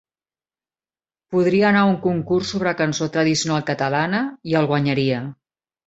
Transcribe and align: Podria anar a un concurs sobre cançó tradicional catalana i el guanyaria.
Podria 1.35 1.67
anar 1.71 1.83
a 1.85 1.91
un 1.91 1.99
concurs 2.07 2.55
sobre 2.55 2.75
cançó 2.83 3.11
tradicional 3.19 3.71
catalana 3.71 4.27
i 4.55 4.61
el 4.65 4.73
guanyaria. 4.77 5.27